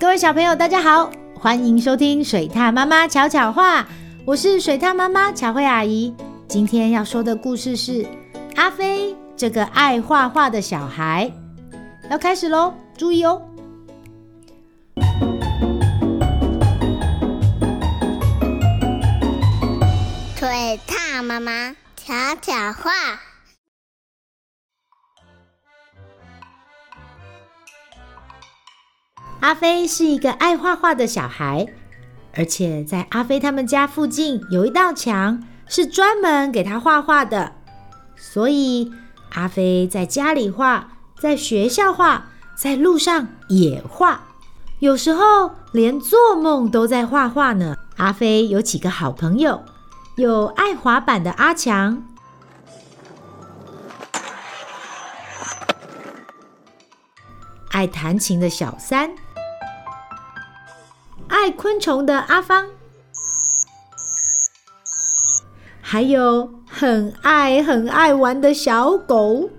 [0.00, 3.84] 各位小朋友，大家好，欢迎收听水獭妈妈巧巧话，
[4.24, 6.14] 我是水獭妈妈巧慧阿姨。
[6.46, 8.06] 今天要说的故事是
[8.54, 11.28] 阿飞这个爱画画的小孩。
[12.08, 13.42] 要开始喽，注意哦！
[20.36, 23.27] 水獭妈妈巧巧话。
[29.40, 31.66] 阿飞是一个爱画画的小孩，
[32.34, 37.52] 而且在阿飞他们家附近有一道墙是专门给他画画的，
[38.16, 38.92] 所以
[39.34, 40.88] 阿飞在家里画，
[41.20, 42.24] 在学校画，
[42.56, 44.20] 在路上也画，
[44.80, 47.76] 有时候连做梦都在画画呢。
[47.96, 49.64] 阿飞有几个好朋友，
[50.16, 52.02] 有爱滑板的阿强，
[57.70, 59.10] 爱弹琴的小三。
[61.50, 62.66] 昆虫的阿芳，
[65.80, 69.50] 还有很爱很爱玩的小狗，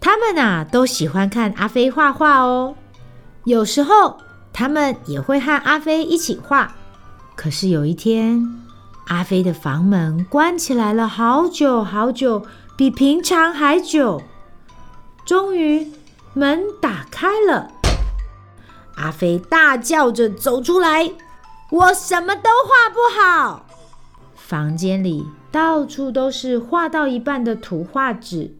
[0.00, 2.74] 他们啊都喜欢看阿飞画画哦。
[3.44, 4.18] 有时候
[4.52, 6.74] 他们也会和阿飞一起画。
[7.36, 8.44] 可是有一天，
[9.06, 12.44] 阿飞的房门关起来了好久好久，
[12.76, 14.22] 比平常还久。
[15.24, 15.90] 终于
[16.34, 17.70] 门打开了。
[19.00, 21.10] 阿飞大叫着走出来
[21.72, 23.64] ：“我什么都画不好。”
[24.36, 28.54] 房间里到处都是画到一半的图画纸。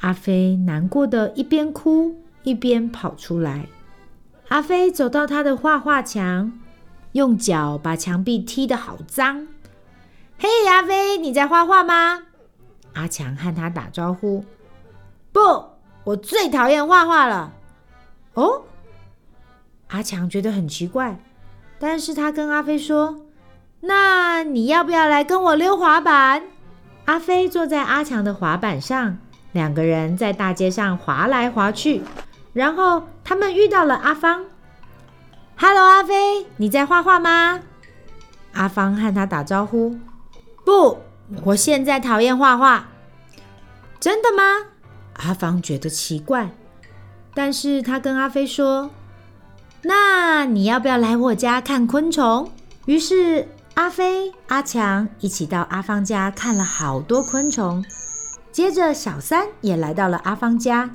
[0.00, 3.66] 阿飞难过的一边哭一边跑出来。
[4.48, 6.52] 阿飞走到他的画画墙，
[7.12, 9.48] 用脚把墙壁踢得好脏。
[10.38, 12.24] “嘿，阿飞，你在画画吗？”
[12.92, 14.44] 阿强和他打招呼。
[15.32, 15.40] “不，
[16.04, 17.54] 我最讨厌画画了。”
[18.34, 18.64] 哦。
[19.88, 21.18] 阿强觉得很奇怪，
[21.78, 23.20] 但是他跟阿飞说
[23.82, 26.42] ：“那你要不要来跟我溜滑板？”
[27.04, 29.18] 阿飞坐在阿强的滑板上，
[29.52, 32.02] 两个人在大街上滑来滑去。
[32.52, 34.46] 然后他们遇到了阿芳。
[35.56, 37.60] “Hello，阿飞，你在画画吗？”
[38.54, 39.96] 阿芳和他打招呼。
[40.64, 40.98] “不，
[41.44, 42.88] 我现在讨厌画画。
[44.00, 44.42] ”“真的吗？”
[45.22, 46.50] 阿芳觉得奇怪，
[47.34, 48.90] 但是他跟阿飞说。
[49.86, 52.50] 那你要不要来我家看昆虫？
[52.86, 57.84] 于是阿飞、阿强一起到阿芳家看了好多昆虫。
[58.50, 60.90] 接着小三也来到了阿芳家。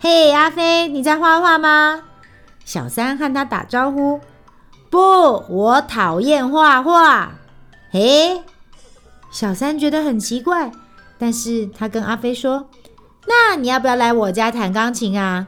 [0.00, 2.02] 嘿，阿飞，你在画画吗？
[2.64, 4.20] 小三和他打招呼。
[4.88, 4.98] 不，
[5.48, 7.32] 我讨厌画画。
[7.90, 8.42] 嘿，
[9.30, 10.70] 小三觉得很奇怪，
[11.18, 12.68] 但是他跟阿飞说
[13.26, 15.46] ：“那你要不要来我家弹钢琴啊？”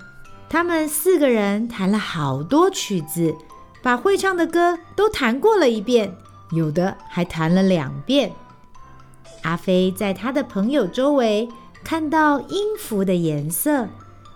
[0.49, 3.35] 他们四个人弹了好多曲子，
[3.83, 6.17] 把会唱的歌都弹过了一遍，
[6.53, 8.33] 有的还弹了两遍。
[9.43, 11.49] 阿飞在他的朋友周围
[11.85, 13.87] 看到音符的颜色，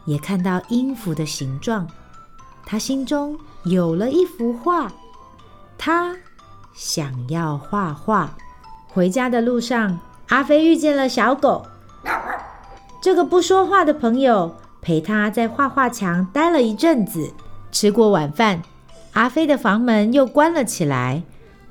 [0.05, 1.87] 也看到音符的形状，
[2.67, 4.93] 他心中有了一幅画。
[5.79, 6.17] 他
[6.75, 8.37] 想要画画。
[8.93, 11.65] 回家的路上，阿飞遇见了小狗，
[13.01, 14.57] 这个不说话的朋友。
[14.83, 17.33] 陪他在画画墙待了一阵子，
[17.71, 18.63] 吃过晚饭，
[19.13, 21.23] 阿飞的房门又关了起来，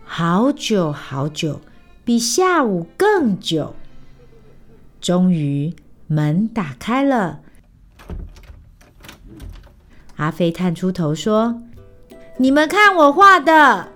[0.05, 1.61] 好久好久，
[2.05, 3.75] 比下午更久。
[5.01, 5.73] 终于
[6.07, 7.39] 门打开了，
[10.17, 11.61] 阿飞探出头说
[12.37, 13.87] ：“你们看我画的，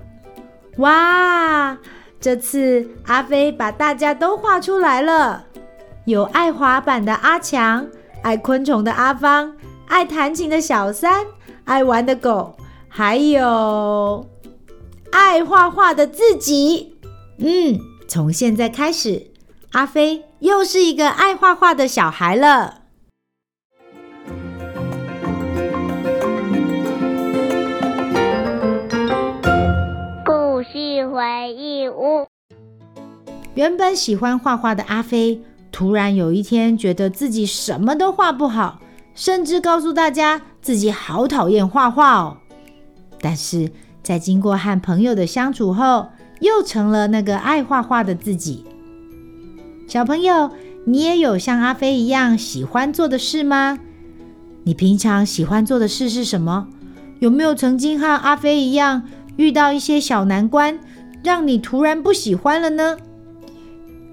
[0.77, 1.77] 哇！
[2.19, 5.45] 这次阿飞把大家都画出来了，
[6.05, 7.87] 有爱滑板的阿强。”
[8.23, 9.53] 爱昆虫的阿芳，
[9.85, 11.25] 爱弹琴的小三，
[11.65, 12.55] 爱玩的狗，
[12.87, 14.25] 还有
[15.11, 16.95] 爱画画的自己。
[17.37, 19.27] 嗯，从现在开始，
[19.73, 22.83] 阿飞又是一个爱画画的小孩了。
[30.25, 32.25] 故事回忆屋。
[33.55, 35.43] 原本喜欢画画的阿飞。
[35.73, 38.79] 突然有一天，觉得自己什么都画不好，
[39.15, 42.37] 甚至告诉大家自己好讨厌画画哦。
[43.19, 43.71] 但是
[44.03, 46.09] 在经过和朋友的相处后，
[46.41, 48.63] 又成了那个爱画画的自己。
[49.87, 50.51] 小朋友，
[50.85, 53.79] 你也有像阿飞一样喜欢做的事吗？
[54.65, 56.67] 你平常喜欢做的事是什么？
[57.19, 59.03] 有没有曾经和阿飞一样
[59.37, 60.77] 遇到一些小难关，
[61.23, 62.95] 让你突然不喜欢了呢？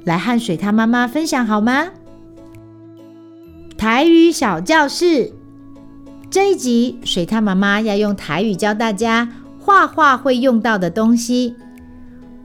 [0.05, 1.89] 来和水獭妈妈分享好吗？
[3.77, 5.33] 台语小教室，
[6.31, 11.55] 这一集水獭妈妈要用台语教大家画画会用到的东西。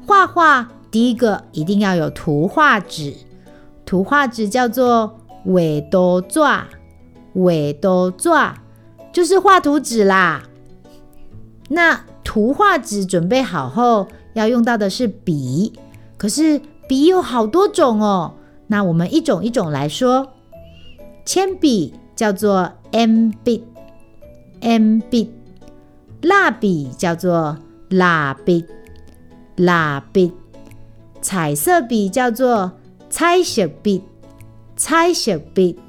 [0.05, 3.13] 画画第一个一定要有图画纸，
[3.85, 5.51] 图画纸叫做画
[5.89, 8.29] 图纸，画图纸
[9.11, 10.43] 就是画图纸啦。
[11.69, 15.73] 那图画纸准备好后，要用到的是笔，
[16.17, 18.35] 可是笔有好多种哦。
[18.67, 20.33] 那我们一种一种来说，
[21.25, 23.63] 铅笔叫做 M 笔
[24.61, 25.29] ，M 笔；
[26.21, 27.57] 蜡笔叫做
[27.89, 28.65] 蜡笔，
[29.55, 30.31] 蜡笔；
[31.21, 32.71] 彩色笔叫做
[33.09, 34.01] 彩色笔，
[34.75, 35.79] 彩色笔。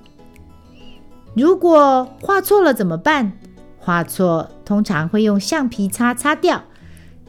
[1.35, 3.33] 如果画错了怎么办？
[3.79, 6.65] 画错通常会用橡皮擦擦掉，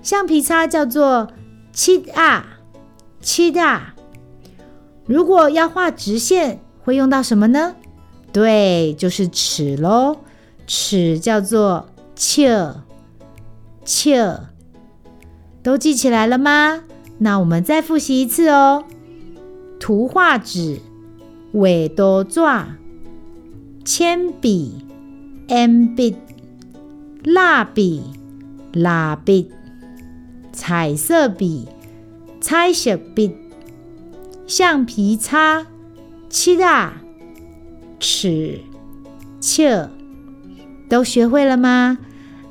[0.01, 1.27] 橡皮擦叫做
[1.71, 2.56] 漆啊，
[3.27, 3.93] 漆啊。
[5.05, 7.75] 如果要画直线，会用到什么呢？
[8.31, 10.19] 对，就是尺喽。
[10.65, 12.73] 尺叫做尺，
[13.83, 14.39] 尺。
[15.61, 16.83] 都记起来了吗？
[17.17, 18.85] 那我们再复习一次哦。
[19.77, 20.79] 图画纸，
[21.51, 21.59] 画
[21.93, 22.39] 图纸，
[23.83, 24.85] 铅笔
[25.49, 26.15] ，M 笔。
[27.25, 28.03] 蜡笔、
[28.71, 29.51] 蜡笔、
[30.53, 31.67] 彩色笔、
[32.49, 33.35] 彩色笔、
[34.47, 35.67] 橡皮擦、
[36.29, 37.01] 漆啦、
[37.99, 38.61] 尺、
[39.41, 39.89] 尺，
[40.87, 41.97] 都学会了吗？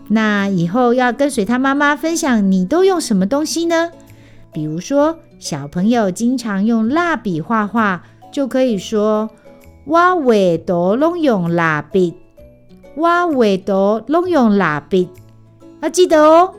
[0.09, 3.91] 那以后要跟水獭妈妈分享，你都用什么东西呢？
[4.53, 9.31] 比如说，小朋友经常用蜡笔画画，就可以说
[9.89, 10.35] ：“我画
[10.67, 12.13] 图拢用蜡笔。”
[12.97, 15.09] 我画图拢用蜡笔，
[15.81, 16.53] 要记得哦。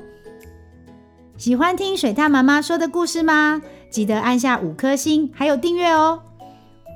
[1.37, 3.61] 喜欢听水獭妈妈说的故事吗？
[3.91, 6.19] 记得按下五颗星，还有订阅哦。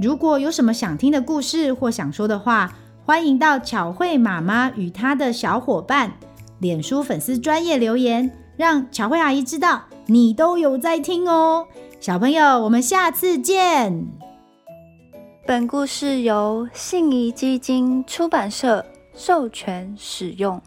[0.02, 2.74] 如果有什么想听的故事或想说的话，
[3.06, 6.14] 欢迎到巧慧妈妈与她的小伙伴
[6.58, 11.68] 脸书粉丝专业留言，让巧慧阿姨知道你都有在听哦。
[12.00, 14.08] 小朋友，我们下次见。
[15.46, 18.84] 本故事由信谊基金出版社
[19.14, 20.60] 授权使用。